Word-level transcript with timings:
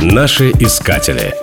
Наши 0.00 0.50
искатели. 0.50 1.34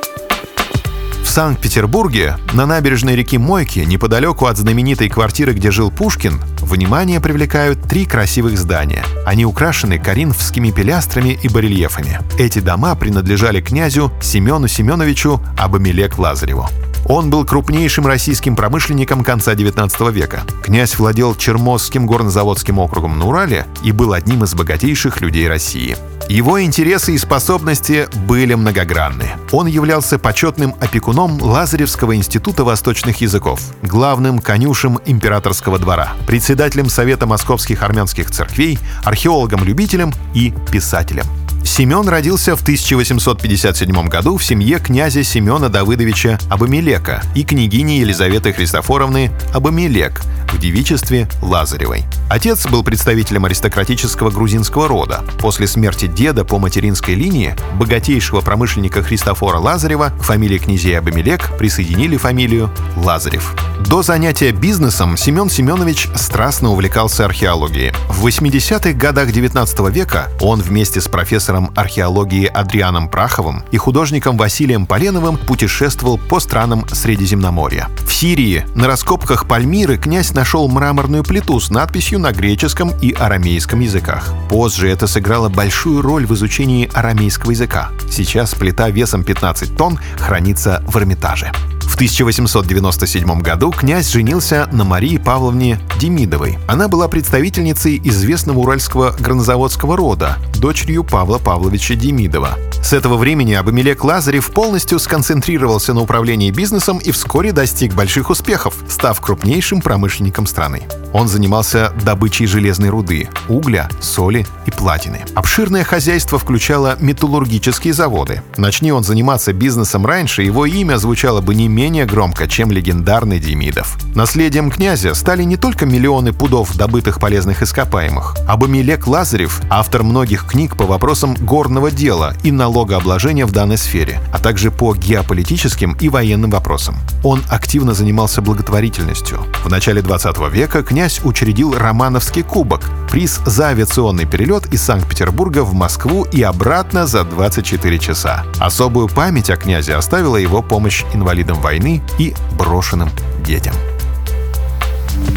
В 1.22 1.28
Санкт-Петербурге, 1.28 2.38
на 2.54 2.66
набережной 2.66 3.14
реки 3.18 3.38
Мойки, 3.38 3.80
неподалеку 3.80 4.46
от 4.46 4.56
знаменитой 4.56 5.10
квартиры, 5.10 5.52
где 5.52 5.72
жил 5.72 5.92
Пушкин, 5.92 6.40
внимание 6.62 7.20
привлекают 7.20 7.82
три 7.84 8.06
красивых 8.06 8.58
здания. 8.58 9.04
Они 9.26 9.46
украшены 9.46 10.00
коринфскими 10.00 10.72
пилястрами 10.72 11.38
и 11.44 11.50
барельефами. 11.50 12.22
Эти 12.40 12.60
дома 12.60 12.96
принадлежали 12.96 13.60
князю 13.60 14.10
Семену 14.22 14.70
Семеновичу 14.70 15.42
Абамелек 15.58 16.18
Лазареву. 16.18 16.70
Он 17.08 17.30
был 17.30 17.46
крупнейшим 17.46 18.08
российским 18.08 18.56
промышленником 18.56 19.24
конца 19.24 19.54
19 19.54 20.12
века. 20.12 20.42
Князь 20.64 20.98
владел 20.98 21.36
Чермозским 21.36 22.08
горнозаводским 22.08 22.80
округом 22.80 23.20
на 23.20 23.26
Урале 23.26 23.68
и 23.84 23.92
был 23.92 24.14
одним 24.14 24.44
из 24.44 24.56
богатейших 24.56 25.22
людей 25.22 25.48
России. 25.48 25.96
Его 26.28 26.60
интересы 26.64 27.14
и 27.14 27.20
способности 27.20 28.08
были 28.28 28.56
многогранны. 28.56 29.30
Он 29.52 29.68
являлся 29.68 30.18
почетным 30.18 30.74
опекуном 30.80 31.40
Лазаревского 31.40 32.16
института 32.16 32.64
восточных 32.64 33.22
языков, 33.22 33.62
главным 33.84 34.40
конюшем 34.40 35.00
императорского 35.06 35.78
двора, 35.78 36.14
председателем 36.26 36.90
Совета 36.90 37.28
московских 37.28 37.84
армянских 37.84 38.32
церквей, 38.32 38.80
археологом-любителем 39.04 40.12
и 40.34 40.52
писателем. 40.72 41.26
Семен 41.66 42.08
родился 42.08 42.56
в 42.56 42.62
1857 42.62 44.08
году 44.08 44.38
в 44.38 44.46
семье 44.46 44.78
князя 44.80 45.24
Семена 45.24 45.68
Давыдовича 45.68 46.38
Абамелека 46.50 47.24
и 47.34 47.44
княгини 47.44 47.94
Елизаветы 47.94 48.54
Христофоровны 48.54 49.32
Абамелек 49.52 50.22
в 50.56 50.60
девичестве 50.60 51.28
Лазаревой. 51.42 52.06
Отец 52.30 52.66
был 52.68 52.84
представителем 52.84 53.46
аристократического 53.46 54.32
грузинского 54.32 54.88
рода. 54.88 55.24
После 55.40 55.68
смерти 55.68 56.08
деда 56.08 56.46
по 56.46 56.58
материнской 56.58 57.14
линии 57.14 57.56
богатейшего 57.76 58.42
промышленника 58.42 59.04
Христофора 59.04 59.58
Лазарева 59.58 60.14
к 60.18 60.24
фамилии 60.24 60.58
князей 60.58 60.98
Абамелек 60.98 61.58
присоединили 61.58 62.18
фамилию 62.18 62.72
Лазарев. 62.96 63.54
До 63.88 64.02
занятия 64.02 64.52
бизнесом 64.52 65.18
Семен 65.18 65.50
Семенович 65.50 66.08
страстно 66.16 66.72
увлекался 66.72 67.26
археологией. 67.26 67.94
В 68.10 68.26
80-х 68.26 68.94
годах 68.94 69.32
19 69.32 69.80
века 69.92 70.30
он 70.40 70.62
вместе 70.62 71.02
с 71.02 71.08
профессором 71.08 71.72
археологии 71.76 72.46
Адрианом 72.46 73.10
Праховым 73.10 73.64
и 73.72 73.78
художником 73.78 74.38
Василием 74.38 74.86
Поленовым 74.86 75.38
путешествовал 75.38 76.18
по 76.18 76.40
странам 76.40 76.88
Средиземноморья. 76.88 77.90
Сирии 78.16 78.66
на 78.76 78.88
раскопках 78.88 79.46
Пальмиры 79.46 79.98
князь 79.98 80.34
нашел 80.34 80.70
мраморную 80.70 81.22
плиту 81.22 81.60
с 81.60 81.70
надписью 81.70 82.18
на 82.18 82.32
греческом 82.32 82.94
и 83.02 83.12
арамейском 83.12 83.82
языках. 83.82 84.34
Позже 84.48 84.88
это 84.88 85.06
сыграло 85.06 85.50
большую 85.50 86.02
роль 86.02 86.26
в 86.26 86.34
изучении 86.34 86.90
арамейского 86.94 87.52
языка. 87.52 87.90
Сейчас 88.10 88.56
плита 88.56 88.90
весом 88.90 89.26
15 89.26 89.76
тонн 89.76 90.00
хранится 90.18 90.82
в 90.88 90.96
Эрмитаже. 90.96 91.52
В 91.96 91.98
1897 91.98 93.40
году 93.40 93.72
князь 93.72 94.12
женился 94.12 94.68
на 94.74 94.84
Марии 94.84 95.18
Павловне 95.18 95.80
Демидовой. 95.98 96.58
Она 96.68 96.90
была 96.90 97.08
представительницей 97.08 98.02
известного 98.04 98.60
уральского 98.60 99.16
гранозаводского 99.18 99.96
рода, 99.96 100.38
дочерью 100.58 101.06
Павла 101.06 101.38
Павловича 101.38 101.96
Демидова. 101.96 102.58
С 102.84 102.92
этого 102.92 103.16
времени 103.16 103.54
Абамелек 103.54 104.04
Лазарев 104.04 104.52
полностью 104.52 105.00
сконцентрировался 105.00 105.94
на 105.94 106.02
управлении 106.02 106.52
бизнесом 106.52 106.98
и 106.98 107.12
вскоре 107.12 107.54
достиг 107.54 107.94
больших 107.94 108.30
успехов, 108.30 108.76
став 108.90 109.22
крупнейшим 109.22 109.80
промышленником 109.80 110.48
страны. 110.48 110.90
Он 111.16 111.30
занимался 111.30 111.94
добычей 112.04 112.46
железной 112.46 112.90
руды, 112.90 113.30
угля, 113.48 113.88
соли 114.02 114.46
и 114.66 114.72
платины. 114.72 115.22
Обширное 115.34 115.86
хозяйство 115.86 116.38
включало 116.38 116.98
металлургические 117.00 117.94
заводы. 117.94 118.42
Начни 118.58 118.92
он 118.92 119.02
заниматься 119.02 119.54
бизнесом 119.54 120.06
раньше, 120.06 120.44
его 120.44 120.66
имя 120.66 120.98
звучало 120.98 121.40
бы 121.40 121.56
не 121.56 121.70
менее 121.70 122.06
громко, 122.06 122.50
чем 122.50 122.70
легендарный 122.70 123.40
Демидов. 123.40 123.98
Наследием 124.14 124.70
князя 124.70 125.14
стали 125.14 125.44
не 125.44 125.56
только 125.56 125.86
миллионы 125.86 126.34
пудов 126.34 126.76
добытых 126.76 127.22
полезных 127.22 127.62
ископаемых. 127.62 128.36
Абамелек 128.46 129.08
Лазарев— 129.08 129.62
автор 129.70 130.04
многих 130.04 130.46
книг 130.46 130.76
по 130.76 130.86
вопросам 130.86 131.36
горного 131.36 131.92
дела 131.92 132.36
и 132.44 132.52
налогообложения 132.52 133.46
в 133.46 133.54
данной 133.54 133.78
сфере, 133.78 134.20
а 134.34 134.40
также 134.40 134.70
по 134.70 134.94
геополитическим 134.94 135.96
и 136.02 136.10
военным 136.10 136.52
вопросам. 136.52 136.98
Он 137.24 137.42
активно 137.50 137.94
занимался 137.94 138.42
благотворительностью. 138.42 139.40
В 139.64 139.70
начале 139.70 140.02
20 140.02 140.38
века 140.52 140.84
князь 140.84 141.05
князь 141.06 141.22
учредил 141.24 141.78
Романовский 141.78 142.42
кубок, 142.42 142.90
приз 143.12 143.40
за 143.46 143.68
авиационный 143.68 144.26
перелет 144.26 144.74
из 144.74 144.82
Санкт-Петербурга 144.82 145.64
в 145.64 145.76
Москву 145.76 146.26
и 146.32 146.42
обратно 146.42 147.06
за 147.06 147.24
24 147.24 148.00
часа. 148.00 148.44
Особую 148.60 149.08
память 149.08 149.52
о 149.52 149.56
князе 149.56 149.94
оставила 149.94 150.38
его 150.38 150.64
помощь 150.64 151.04
инвалидам 151.14 151.62
войны 151.62 152.02
и 152.18 152.34
брошенным 152.58 153.12
детям. 153.46 153.76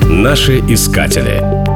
Наши 0.05 0.61
искатели. 0.61 1.68